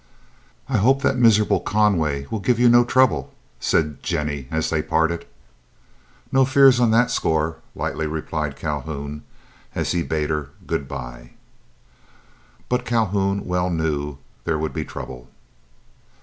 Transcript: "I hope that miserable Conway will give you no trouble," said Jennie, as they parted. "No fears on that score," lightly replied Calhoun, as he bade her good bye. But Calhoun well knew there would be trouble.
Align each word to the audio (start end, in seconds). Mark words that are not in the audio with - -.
"I 0.67 0.77
hope 0.77 1.03
that 1.03 1.19
miserable 1.19 1.59
Conway 1.59 2.25
will 2.31 2.39
give 2.39 2.57
you 2.59 2.69
no 2.69 2.83
trouble," 2.83 3.31
said 3.59 4.01
Jennie, 4.01 4.47
as 4.49 4.71
they 4.71 4.81
parted. 4.81 5.27
"No 6.31 6.43
fears 6.43 6.79
on 6.79 6.89
that 6.89 7.11
score," 7.11 7.57
lightly 7.75 8.07
replied 8.07 8.55
Calhoun, 8.55 9.21
as 9.75 9.91
he 9.91 10.01
bade 10.01 10.31
her 10.31 10.49
good 10.65 10.87
bye. 10.87 11.33
But 12.67 12.83
Calhoun 12.83 13.45
well 13.45 13.69
knew 13.69 14.17
there 14.43 14.57
would 14.57 14.73
be 14.73 14.85
trouble. 14.85 15.29